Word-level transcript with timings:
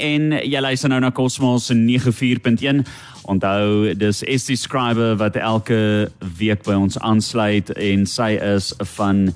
en 0.00 0.32
jy 0.40 0.60
luister 0.60 0.90
nou 0.90 1.00
na 1.00 1.12
Cosmos 1.14 1.70
94.1. 1.70 2.82
Onthou, 3.30 3.94
dis 3.94 4.22
Estie 4.26 4.56
Scriber 4.56 5.16
wat 5.20 5.36
elke 5.36 6.08
week 6.40 6.64
by 6.66 6.74
ons 6.74 6.98
aansluit 6.98 7.70
en 7.76 8.06
sy 8.08 8.32
is 8.40 8.72
van 8.96 9.28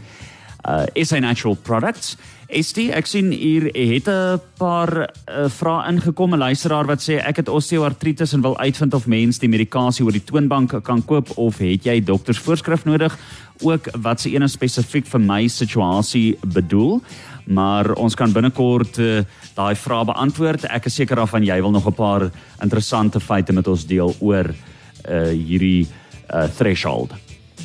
uh 0.65 0.87
SA 0.97 1.21
Natural 1.21 1.59
Products. 1.61 2.15
Estie, 2.55 2.91
ek 2.95 3.09
sien 3.09 3.33
hier 3.33 3.67
het 3.75 4.09
'n 4.09 4.41
paar 4.59 4.91
uh, 5.29 5.49
vrae 5.49 5.89
ingekom 5.91 6.35
'n 6.35 6.39
luisteraar 6.39 6.87
wat 6.87 7.01
sê 7.01 7.19
ek 7.19 7.37
het 7.37 7.49
osteoartritis 7.49 8.33
en 8.33 8.41
wil 8.41 8.59
uitvind 8.59 8.95
of 8.95 9.07
mens 9.07 9.39
die 9.39 9.49
medikasie 9.49 10.05
oor 10.05 10.13
die 10.13 10.25
toonbank 10.25 10.85
kan 10.85 11.05
koop 11.05 11.37
of 11.37 11.59
het 11.59 11.85
jy 11.85 12.01
doktersvoorskrif 12.01 12.85
nodig? 12.85 13.19
Ook 13.61 13.89
wat 14.01 14.21
se 14.21 14.31
ene 14.31 14.49
spesifiek 14.49 15.07
vir 15.07 15.21
my 15.21 15.47
situasie 15.49 16.39
bedoel? 16.47 17.03
Maar 17.45 17.93
ons 18.01 18.15
kan 18.15 18.33
binnekort 18.33 18.99
uh, 18.99 19.21
daai 19.55 19.75
vrae 19.77 20.05
beantwoord. 20.05 20.65
Ek 20.65 20.87
is 20.89 20.95
seker 20.95 21.17
daarvan 21.21 21.45
jy 21.45 21.61
wil 21.61 21.71
nog 21.71 21.87
'n 21.87 21.93
paar 21.93 22.31
interessante 22.63 23.21
feite 23.21 23.53
met 23.53 23.69
ons 23.69 23.87
deel 23.87 24.15
oor 24.21 24.49
uh, 24.49 25.29
hierdie 25.29 25.87
uh, 26.33 26.49
threshold. 26.57 27.13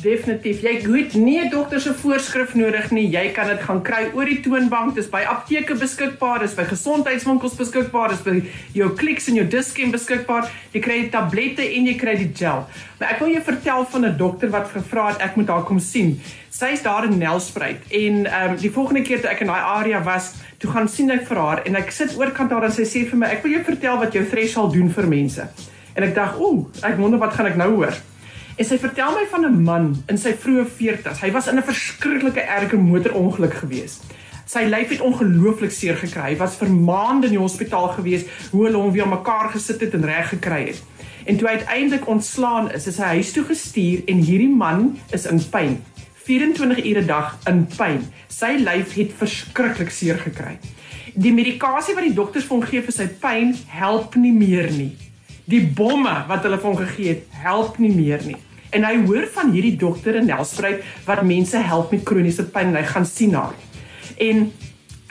Definitief. 0.00 0.62
Jy 0.62 0.72
het 0.80 1.14
nie 1.14 1.40
'n 1.40 1.50
dokter 1.50 1.80
se 1.80 1.94
voorskrif 1.94 2.54
nodig 2.54 2.90
nie. 2.90 3.10
Jy 3.10 3.30
kan 3.32 3.46
dit 3.46 3.60
gaan 3.60 3.82
kry 3.82 4.10
oor 4.14 4.24
die 4.24 4.40
toonbank. 4.40 4.94
Dis 4.94 5.08
by 5.08 5.22
apteke 5.28 5.74
beskikbaar, 5.74 6.38
dis 6.38 6.54
by 6.54 6.64
gesondheidswinkels 6.64 7.54
beskikbaar, 7.54 8.08
dis 8.08 8.22
by 8.22 8.42
jou 8.72 8.94
Clicks 8.96 9.28
en 9.28 9.34
jou 9.34 9.46
Dischem 9.46 9.90
beskikbaar. 9.90 10.50
Jy 10.72 10.80
kry 10.80 11.08
tablette 11.10 11.62
en 11.62 11.86
jy 11.86 11.94
kry 11.94 12.16
die 12.16 12.30
gel. 12.34 12.66
Maar 12.98 13.10
ek 13.10 13.18
wil 13.18 13.28
jou 13.28 13.42
vertel 13.42 13.86
van 13.90 14.04
'n 14.04 14.16
dokter 14.16 14.50
wat 14.50 14.70
gevra 14.70 15.08
het 15.08 15.20
ek 15.20 15.36
moet 15.36 15.48
haar 15.48 15.64
kom 15.64 15.78
sien. 15.78 16.20
Sy's 16.50 16.82
daar 16.82 17.04
in 17.04 17.18
Nelspruit 17.18 17.80
en 17.90 18.26
ehm 18.26 18.50
um, 18.50 18.56
die 18.56 18.70
volgende 18.70 19.02
keer 19.02 19.20
toe 19.20 19.30
ek 19.30 19.40
in 19.40 19.46
daai 19.46 19.62
area 19.62 20.02
was, 20.02 20.32
toe 20.58 20.70
gaan 20.70 20.88
sien 20.88 21.10
ek 21.10 21.26
vir 21.26 21.36
haar 21.36 21.62
en 21.64 21.76
ek 21.76 21.90
sit 21.90 22.16
oorkant 22.16 22.50
haar 22.50 22.64
en 22.64 22.72
sy 22.72 22.84
sê 22.84 23.08
vir 23.08 23.18
my 23.18 23.26
ek 23.26 23.42
wil 23.42 23.52
jou 23.52 23.64
vertel 23.64 23.98
wat 23.98 24.12
jou 24.12 24.24
threshold 24.24 24.72
doen 24.72 24.90
vir 24.90 25.06
mense. 25.06 25.48
En 25.94 26.02
ek 26.02 26.14
dink, 26.14 26.40
ooh, 26.40 26.66
ek 26.82 26.96
wonder 26.96 27.18
wat 27.18 27.32
gaan 27.34 27.46
ek 27.46 27.56
nou 27.56 27.70
hoor. 27.70 28.09
En 28.60 28.66
sy 28.68 28.76
vertel 28.76 29.14
my 29.16 29.22
van 29.30 29.44
'n 29.48 29.62
man 29.64 29.84
in 30.12 30.18
sy 30.20 30.34
vroeë 30.36 30.66
40's. 30.68 31.20
Hy 31.20 31.30
was 31.32 31.46
in 31.48 31.56
'n 31.56 31.62
verskriklike 31.62 32.40
erge 32.40 32.76
motorongeluk 32.76 33.54
gewees. 33.54 34.00
Sy 34.44 34.64
lyf 34.68 34.88
het 34.88 35.00
ongelooflik 35.00 35.70
seer 35.70 35.96
gekry. 35.96 36.32
Hy 36.32 36.36
was 36.36 36.56
vir 36.56 36.70
maande 36.70 37.26
in 37.26 37.32
die 37.32 37.40
hospitaal 37.40 37.88
gewees, 37.88 38.24
hoe 38.50 38.64
hulle 38.64 38.76
hom 38.76 38.92
weer 38.92 39.08
mekaar 39.08 39.48
gesit 39.50 39.80
het 39.80 39.94
en 39.94 40.04
reg 40.04 40.28
gekry 40.28 40.66
het. 40.66 40.82
En 41.24 41.36
toe 41.36 41.48
hy 41.48 41.54
uiteindelik 41.54 42.06
ontslaan 42.06 42.72
is, 42.72 42.86
is 42.86 42.98
hy 42.98 43.04
huis 43.04 43.32
toe 43.32 43.44
gestuur 43.44 44.02
en 44.06 44.16
hierdie 44.16 44.56
man 44.56 44.98
is 45.10 45.26
in 45.26 45.40
pyn. 45.50 45.82
24 46.24 46.84
ure 46.84 47.04
dag 47.04 47.38
in 47.46 47.66
pyn. 47.76 48.04
Sy 48.28 48.56
lyf 48.58 48.92
het 48.94 49.12
verskriklik 49.16 49.90
seer 49.90 50.18
gekry. 50.18 50.58
Die 51.14 51.32
medikasie 51.32 51.94
wat 51.94 52.04
die 52.04 52.14
dokters 52.14 52.44
vir 52.44 52.56
hom 52.56 52.66
gee 52.66 52.82
vir 52.82 52.92
sy 52.92 53.06
pyn 53.06 53.56
help 53.66 54.14
nie 54.14 54.32
meer 54.32 54.70
nie. 54.70 54.96
Die 55.44 55.66
bomme 55.66 56.24
wat 56.28 56.42
hulle 56.42 56.58
vir 56.58 56.70
hom 56.70 56.76
gegee 56.76 57.08
het, 57.08 57.26
help 57.30 57.78
nie 57.78 57.94
meer 57.94 58.20
nie. 58.26 58.36
En 58.70 58.84
hy 58.86 58.96
hoor 59.06 59.26
van 59.34 59.52
hierdie 59.54 59.76
dokter 59.76 60.20
in 60.20 60.26
Nelspruit 60.30 60.82
wat 61.06 61.22
mense 61.26 61.56
help 61.56 61.90
met 61.90 62.04
kroniese 62.06 62.46
pyn 62.54 62.72
en 62.72 62.80
hy 62.80 62.86
gaan 62.86 63.06
sien 63.06 63.34
haar. 63.34 63.54
En 64.20 64.50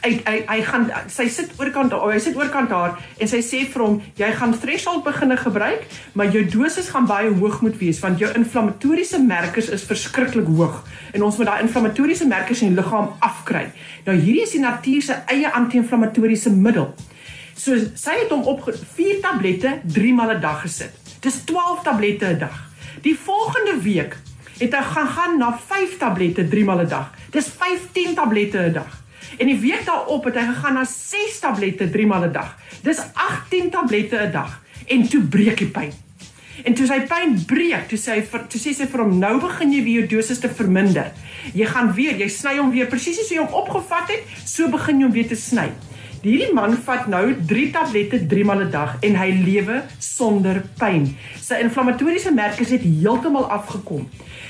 hy 0.04 0.12
hy 0.24 0.36
hy 0.48 0.60
gaan 0.64 0.86
sy 1.12 1.26
sit 1.32 1.52
oorkant 1.60 1.92
haar, 1.92 2.14
hy 2.14 2.22
sit 2.24 2.38
oorkant 2.40 2.72
haar 2.72 2.96
en 3.20 3.32
sy 3.32 3.42
sê 3.44 3.64
vir 3.72 3.84
hom 3.84 3.98
jy 4.20 4.30
gaan 4.38 4.56
threshold 4.62 5.04
begine 5.08 5.36
gebruik, 5.40 5.84
maar 6.16 6.32
jou 6.34 6.46
dosis 6.54 6.92
gaan 6.94 7.10
baie 7.10 7.32
hoog 7.42 7.60
moet 7.66 7.76
wees 7.82 8.00
want 8.04 8.22
jou 8.22 8.30
inflammatoriese 8.40 9.20
merkers 9.24 9.72
is 9.76 9.84
verskriklik 9.90 10.48
hoog 10.48 10.80
en 11.14 11.28
ons 11.28 11.40
moet 11.40 11.52
daai 11.52 11.66
inflammatoriese 11.66 12.30
merkers 12.30 12.64
in 12.64 12.74
die 12.74 12.80
liggaam 12.80 13.12
afkry. 13.26 13.68
Nou 14.08 14.16
hierdie 14.16 14.46
is 14.48 14.56
die 14.56 14.64
natuur 14.64 15.04
se 15.10 15.20
eie 15.34 15.52
anti-inflammatoriese 15.52 16.54
middel. 16.56 16.94
So 17.60 17.76
sy 18.00 18.22
het 18.22 18.32
hom 18.32 18.48
op 18.48 18.64
4 18.72 19.20
tablette 19.26 19.80
3 19.84 20.16
maal 20.16 20.38
'n 20.38 20.42
dag 20.42 20.64
gesit. 20.64 20.96
Dis 21.20 21.44
12 21.44 21.84
tablette 21.84 22.26
'n 22.26 22.40
dag. 22.40 22.69
Die 23.02 23.16
volgende 23.16 23.82
week 23.82 24.18
het 24.60 24.74
hy 24.76 24.82
gaan 24.84 25.08
gaan 25.08 25.38
na 25.40 25.54
5 25.68 25.98
tablette 25.98 26.48
3 26.48 26.64
maal 26.68 26.82
'n 26.84 26.88
dag. 26.88 27.14
Dis 27.32 27.48
15 27.48 28.16
tablette 28.16 28.58
'n 28.58 28.74
dag. 28.74 29.04
En 29.38 29.48
die 29.48 29.60
week 29.60 29.86
daarop 29.86 30.24
het 30.24 30.36
hy 30.36 30.46
gegaan 30.46 30.74
na 30.74 30.84
6 30.84 31.40
tablette 31.40 31.90
3 31.90 32.08
maal 32.08 32.24
'n 32.24 32.32
dag. 32.32 32.58
Dis 32.82 33.00
18 33.14 33.70
tablette 33.70 34.16
'n 34.16 34.32
dag 34.32 34.62
en 34.88 35.08
toe 35.08 35.22
breek 35.22 35.58
die 35.58 35.68
pyn. 35.68 35.92
En 36.64 36.74
toe 36.74 36.86
sy 36.86 37.00
pyn 37.08 37.46
breek, 37.46 37.88
toe 37.88 37.98
sê 37.98 38.12
hy 38.18 38.22
vir 38.22 38.48
toe 38.48 38.60
sê 38.60 38.74
sy 38.74 38.86
vir 38.86 39.00
hom 39.00 39.20
nou 39.20 39.40
begin 39.40 39.72
jy 39.72 39.84
weer 39.84 40.00
jou 40.00 40.08
dosis 40.18 40.40
te 40.40 40.50
verminder. 40.50 41.12
Jy 41.54 41.66
gaan 41.66 41.94
weer, 41.94 42.18
jy 42.20 42.28
sny 42.28 42.58
hom 42.58 42.72
weer 42.72 42.88
presies 42.88 43.16
soos 43.16 43.30
jy 43.30 43.38
hom 43.38 43.54
opgevat 43.54 44.10
het, 44.10 44.24
so 44.46 44.68
begin 44.68 45.00
jy 45.00 45.04
hom 45.04 45.14
weer 45.14 45.28
te 45.28 45.36
sny. 45.36 45.70
Hierdie 46.20 46.52
man 46.52 46.74
vat 46.84 47.06
nou 47.08 47.32
3 47.48 47.70
tablette 47.72 48.18
3 48.28 48.44
maal 48.44 48.66
'n 48.66 48.72
dag 48.72 48.98
en 49.00 49.16
hy 49.16 49.30
lewe 49.46 49.84
sonder 50.00 50.64
pyn. 50.78 51.16
Sy 51.40 51.62
inflammatoriese 51.64 52.34
merkers 52.36 52.74
het 52.76 52.84
heeltemal 52.84 53.48
afgekom. 53.48 54.10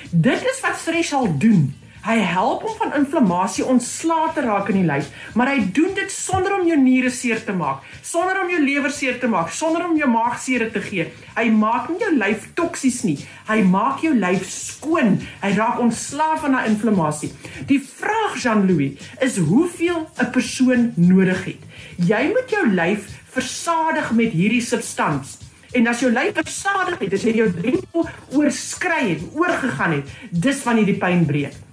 Dit 0.09 0.41
is 0.41 0.59
wat 0.65 0.81
Threshold 0.83 1.39
doen. 1.41 1.73
Hy 1.99 2.15
help 2.23 2.63
om 2.63 2.75
van 2.79 2.93
inflammasie 2.95 3.65
ontslae 3.67 4.29
te 4.33 4.43
raak 4.45 4.69
in 4.71 4.77
die 4.79 4.87
lyf, 4.87 5.09
maar 5.35 5.49
hy 5.51 5.65
doen 5.75 5.91
dit 5.97 6.11
sonder 6.13 6.55
om 6.55 6.63
jou 6.67 6.77
niere 6.79 7.11
seer 7.11 7.41
te 7.43 7.51
maak, 7.51 7.83
sonder 8.07 8.39
om 8.39 8.49
jou 8.53 8.61
lewer 8.63 8.93
seer 8.95 9.19
te 9.19 9.27
maak, 9.27 9.51
sonder 9.51 9.83
om 9.83 9.97
jou 9.99 10.07
maag 10.07 10.37
seer 10.39 10.69
te 10.71 10.79
gee. 10.85 11.09
Hy 11.35 11.45
maak 11.51 11.89
nie 11.91 11.99
jou 11.99 12.13
lyf 12.15 12.47
toksies 12.55 13.01
nie. 13.03 13.17
Hy 13.49 13.59
maak 13.67 13.99
jou 14.05 14.13
lyf 14.15 14.47
skoon. 14.47 15.17
Hy 15.43 15.51
raak 15.57 15.83
ontslae 15.83 16.39
van 16.39 16.55
daai 16.55 16.71
inflammasie. 16.71 17.33
Die 17.67 17.81
vraag 17.83 18.39
Jean-Louis 18.39 19.11
is 19.19 19.37
hoeveel 19.37 20.07
'n 20.07 20.31
persoon 20.31 20.91
nodig 20.95 21.45
het. 21.45 21.61
Jy 21.99 22.23
moet 22.31 22.49
jou 22.49 22.65
lyf 22.67 23.11
versadig 23.35 24.11
met 24.11 24.31
hierdie 24.31 24.63
substans. 24.63 25.37
En 25.73 25.87
as 25.87 25.99
jou 25.99 26.11
lyf 26.11 26.33
versadig 26.33 26.99
het, 26.99 27.13
as 27.13 27.23
jy 27.23 27.35
jou 27.35 27.51
drempel 27.53 28.09
oorskry 28.33 29.09
het, 29.09 29.21
oorgegaan 29.33 29.91
het, 29.99 30.05
dis 30.31 30.63
wanneer 30.63 30.85
die 30.85 30.97
pyn 30.97 31.25
breek. 31.25 31.68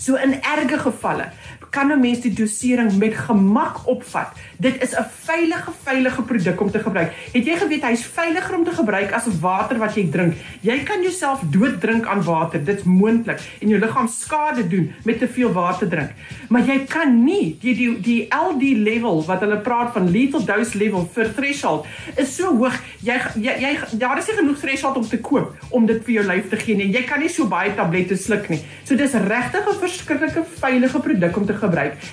So 0.00 0.14
in 0.16 0.32
erge 0.42 0.76
gevalle 0.76 1.32
kan 1.70 1.92
'n 1.92 2.00
mens 2.00 2.20
die 2.20 2.32
dosering 2.32 2.96
met 2.96 3.14
gemak 3.14 3.86
opvat. 3.86 4.32
Dit 4.58 4.82
is 4.82 4.92
'n 4.94 5.04
veilige 5.24 5.72
veilige 5.82 6.22
produk 6.22 6.60
om 6.60 6.70
te 6.70 6.78
gebruik. 6.78 7.12
Het 7.32 7.44
jy 7.46 7.56
geweet 7.56 7.82
hy's 7.82 8.04
veiliger 8.06 8.56
om 8.56 8.64
te 8.64 8.70
gebruik 8.70 9.12
as 9.12 9.26
water 9.40 9.78
wat 9.78 9.94
jy 9.94 10.08
drink? 10.10 10.34
Jy 10.60 10.78
kan 10.84 11.02
jouself 11.02 11.40
dooddrink 11.50 12.06
aan 12.06 12.22
water. 12.22 12.64
Dit's 12.64 12.82
moontlik 12.82 13.40
en 13.60 13.68
jou 13.68 13.80
liggaam 13.80 14.08
skade 14.08 14.68
doen 14.68 14.92
met 15.04 15.18
te 15.18 15.28
veel 15.28 15.52
water 15.52 15.88
drink. 15.88 16.10
Maar 16.48 16.62
jy 16.66 16.78
kan 16.86 17.24
nie 17.24 17.56
die 17.60 17.74
die 17.74 18.00
die 18.00 18.28
LD 18.34 18.62
level 18.76 19.24
wat 19.26 19.40
hulle 19.40 19.60
praat 19.60 19.92
van 19.92 20.10
lethal 20.10 20.44
dose 20.44 20.78
level 20.78 21.08
vir 21.14 21.32
threshold 21.34 21.86
is 22.16 22.34
so 22.34 22.56
hoog. 22.56 22.74
Jy 23.00 23.18
jy, 23.34 23.54
jy 23.60 23.98
daar 23.98 24.18
is 24.18 24.26
nie 24.26 24.36
genoeg 24.36 24.58
threshold 24.58 24.96
om 24.96 25.08
te 25.08 25.18
koop 25.18 25.54
om 25.70 25.86
dit 25.86 26.04
vir 26.04 26.14
jou 26.14 26.26
lyf 26.26 26.50
te 26.50 26.56
gee 26.56 26.76
nie. 26.76 26.90
Jy 26.92 27.04
kan 27.08 27.20
nie 27.20 27.28
so 27.32 27.46
baie 27.46 27.74
tablette 27.74 28.16
sluk 28.16 28.48
nie. 28.48 28.60
So 28.84 28.96
dis 28.96 29.12
regtig 29.12 29.66
'n 29.68 29.80
verskriklike 29.80 30.44
veilige 30.60 31.00
produk 31.00 31.36
om 31.36 31.46
te 31.46 31.52
gebruik. 31.52 31.67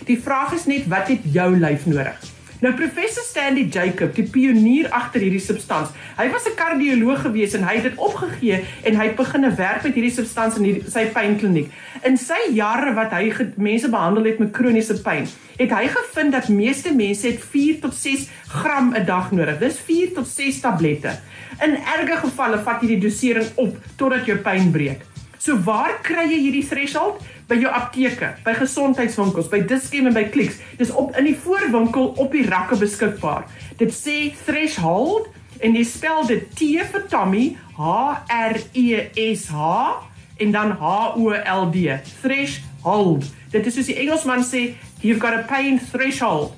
Die 0.06 0.22
vraag 0.22 0.54
is 0.54 0.66
net 0.66 0.88
wat 0.88 1.08
het 1.08 1.20
jou 1.32 1.52
lyf 1.60 1.86
nodig? 1.86 2.34
Nou 2.64 2.72
professor 2.74 3.24
Stanley 3.24 3.68
Jacob, 3.70 4.14
die 4.16 4.24
pionier 4.32 4.88
agter 4.96 5.22
hierdie 5.22 5.44
substans. 5.44 5.92
Hy 6.16 6.30
was 6.32 6.48
'n 6.48 6.56
kardioloog 6.56 7.22
gewees 7.22 7.54
en 7.54 7.64
hy 7.68 7.76
het 7.76 7.84
dit 7.84 7.98
opgegee 7.98 8.64
en 8.84 8.96
hy 8.96 9.06
het 9.06 9.16
begine 9.16 9.52
werk 9.56 9.84
met 9.84 9.94
hierdie 9.94 10.14
substans 10.16 10.58
in 10.58 10.64
die, 10.64 10.84
sy 10.88 11.06
pynkliniek. 11.12 11.70
In 12.04 12.18
sy 12.18 12.40
jare 12.54 12.94
wat 12.94 13.12
hy 13.12 13.34
mense 13.58 13.90
behandel 13.90 14.24
het 14.24 14.40
met 14.40 14.52
kroniese 14.52 15.02
pyn, 15.02 15.28
het 15.58 15.72
hy 15.72 15.88
gevind 15.88 16.32
dat 16.32 16.48
meeste 16.48 16.96
mense 16.96 17.28
het 17.28 17.44
4 17.44 17.80
tot 17.82 17.94
6 17.94 18.30
gram 18.48 18.96
'n 18.96 19.06
dag 19.06 19.32
nodig. 19.32 19.60
Dis 19.60 19.80
4 19.80 20.14
tot 20.14 20.28
6 20.28 20.60
tablette. 20.60 21.20
In 21.62 21.76
erge 21.76 22.18
gevalle 22.18 22.64
vat 22.64 22.82
jy 22.82 22.88
die 22.88 23.00
dosering 23.10 23.48
op 23.56 23.78
totdat 23.96 24.26
jou 24.26 24.38
pyn 24.38 24.72
breek. 24.72 25.02
So 25.46 25.60
waar 25.62 26.00
kry 26.02 26.24
jy 26.26 26.40
hierdie 26.42 26.66
threshold? 26.66 27.20
By 27.46 27.60
jou 27.62 27.70
apteke, 27.70 28.32
by 28.42 28.56
gesondheidswinkels, 28.58 29.52
by 29.52 29.60
Dischem 29.70 30.08
en 30.10 30.16
by 30.16 30.24
Clicks. 30.34 30.58
Dis 30.80 30.90
op 30.90 31.14
in 31.20 31.28
die 31.30 31.36
voorwinkel 31.38 32.16
op 32.18 32.34
die 32.34 32.48
rakke 32.48 32.80
beskikbaar. 32.82 33.46
Dit 33.78 33.94
sê 33.94 34.32
threshold 34.48 35.30
en 35.62 35.78
jy 35.78 35.84
spel 35.86 36.26
dit 36.32 36.50
T 36.58 36.72
vir 36.90 37.06
Tommy, 37.12 37.44
H 37.78 38.26
R 38.26 38.58
E 38.74 39.06
S 39.22 39.46
H 39.54 39.70
en 40.42 40.56
dan 40.56 40.74
H 40.82 41.14
O 41.14 41.30
L 41.30 41.70
D. 41.70 41.94
Threshold. 42.24 43.30
Dit 43.54 43.70
is 43.70 43.78
soos 43.78 43.94
die 43.94 44.00
Engelsman 44.02 44.42
sê, 44.42 44.72
you've 45.06 45.22
got 45.22 45.38
a 45.38 45.46
pain 45.46 45.78
threshold. 45.78 46.58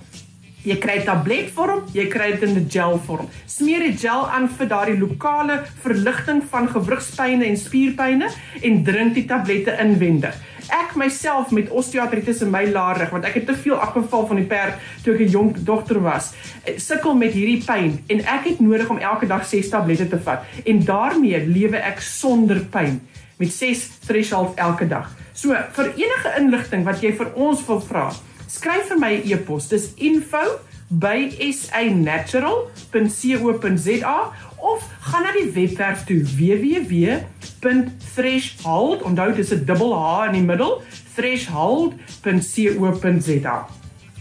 Jy 0.65 0.75
kry 0.81 0.97
tabletvorm, 1.05 1.83
jy 1.93 2.07
kry 2.09 2.31
dit 2.31 2.43
in 2.49 2.57
'n 2.57 2.69
gelvorm. 2.69 3.29
Smeer 3.45 3.79
die 3.79 3.97
gel 3.97 4.27
aan 4.27 4.49
vir 4.49 4.67
daardie 4.67 4.97
lokale 4.97 5.65
verligting 5.83 6.41
van 6.49 6.67
gewrigspyne 6.67 7.45
en 7.45 7.57
spierpyne 7.57 8.29
en 8.61 8.83
drink 8.83 9.13
die 9.13 9.25
tablette 9.25 9.77
inwendig. 9.79 10.35
Ek 10.69 10.95
myself 10.95 11.51
met 11.51 11.69
osteoartritis 11.69 12.41
in 12.41 12.51
my 12.51 12.65
laarrug 12.65 13.09
want 13.09 13.25
ek 13.25 13.33
het 13.33 13.45
te 13.45 13.55
veel 13.55 13.75
afgeval 13.75 14.27
van 14.27 14.35
die 14.35 14.45
perd 14.45 14.73
toe 15.03 15.13
ek 15.13 15.21
'n 15.21 15.29
jong 15.29 15.55
dogter 15.63 16.01
was, 16.01 16.33
eh, 16.65 16.77
sukkel 16.77 17.15
met 17.15 17.33
hierdie 17.33 17.63
pyn 17.63 18.03
en 18.07 18.19
ek 18.19 18.43
het 18.45 18.59
nodig 18.59 18.89
om 18.89 18.97
elke 18.97 19.27
dag 19.27 19.45
6 19.45 19.69
tablette 19.69 20.09
te 20.09 20.19
vat 20.19 20.43
en 20.65 20.83
daarmee 20.83 21.47
lewe 21.47 21.77
ek 21.77 22.01
sonder 22.01 22.59
pyn 22.59 22.99
met 23.37 23.51
6 23.51 23.89
threshold 24.07 24.55
elke 24.55 24.87
dag. 24.87 25.15
So 25.33 25.53
vir 25.71 25.93
enige 25.95 26.33
inligting 26.37 26.83
wat 26.83 27.01
jy 27.01 27.13
vir 27.13 27.31
ons 27.35 27.65
wil 27.67 27.79
vra, 27.81 28.11
skryf 28.47 28.87
vir 28.87 28.99
my 28.99 29.13
'n 29.15 29.21
e 29.23 29.33
e-pos. 29.33 29.67
Dis 29.67 29.93
info 29.95 30.59
by 30.87 31.35
sanatural.co.za 31.51 34.31
of 34.57 34.89
gaan 34.99 35.23
na 35.23 35.31
die 35.35 35.51
webwerf 35.51 36.03
toe 36.07 36.23
www.threshold 36.23 39.01
onthou 39.03 39.33
dis 39.35 39.51
'n 39.51 39.65
dubbel 39.65 39.93
H 39.93 40.25
in 40.27 40.33
die 40.39 40.41
middel 40.41 40.81
threshold.co.za 41.15 43.67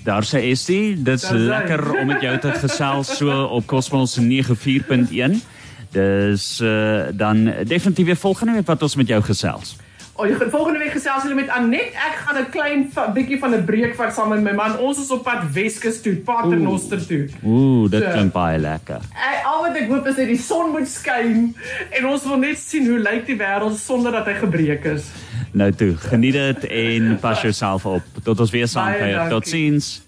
Daar 0.07 0.23
sê 0.23 0.39
Estie, 0.39 1.03
dit's 1.03 1.31
lekker 1.31 1.99
om 1.99 2.07
met 2.07 2.23
jou 2.23 2.39
te 2.39 2.53
gesels 2.53 3.17
so 3.17 3.45
op 3.45 3.67
Cosmos 3.67 4.19
94.1. 4.19 5.35
Dis 5.91 6.61
uh, 6.63 7.03
dan 7.13 7.53
definitief 7.67 8.07
weer 8.07 8.17
volgende 8.17 8.53
week 8.53 8.67
wat 8.67 8.83
ons 8.83 8.97
met 8.97 9.09
jou 9.09 9.23
gesels. 9.23 9.77
Oh, 10.17 10.27
volgende 10.51 10.79
week 10.79 10.95
gesels 10.97 11.23
julle 11.23 11.35
met 11.37 11.49
Anet. 11.53 11.93
Ek 11.93 12.15
gaan 12.25 12.39
'n 12.41 12.51
klein 12.51 12.93
bietjie 13.15 13.39
van 13.39 13.55
'n 13.55 13.65
breek 13.65 13.95
vat 13.95 14.15
saam 14.15 14.29
met 14.29 14.43
my 14.43 14.53
man. 14.53 14.79
Ons 14.79 14.99
is 14.99 15.11
op 15.11 15.23
pad 15.25 15.53
Weskus 15.53 16.01
toe, 16.03 16.15
Paternoster 16.17 17.07
toe. 17.07 17.29
Ooh, 17.45 17.91
dit 17.91 18.03
So. 18.03 18.11
klink 18.11 18.33
baie 18.33 18.59
lekker. 18.59 19.01
Ek, 19.13 19.45
al 19.45 19.63
wat 19.63 19.77
ek 19.77 19.89
hoop 19.89 20.07
is 20.07 20.17
dat 20.17 20.27
die 20.27 20.39
son 20.39 20.71
moet 20.71 20.89
skyn 20.89 21.55
en 21.91 22.07
ons 22.07 22.25
wil 22.25 22.39
net 22.39 22.59
sien 22.59 22.87
hoe 22.89 22.99
lyk 22.99 23.27
die 23.27 23.37
wêreld 23.37 23.77
sonder 23.79 24.13
dat 24.13 24.27
hy 24.27 24.35
gebreek 24.35 24.85
is. 24.85 25.05
Nou 25.53 25.71
toe, 25.73 25.95
geniet 25.97 26.33
dit 26.33 26.65
en 26.65 27.19
pas 27.21 27.43
jouself 27.43 27.87
op. 27.87 28.03
Tot 28.25 28.41
ons 28.41 28.51
weer 28.51 28.69
saam 28.69 28.93
kuier. 28.93 29.29
Totsiens. 29.29 30.07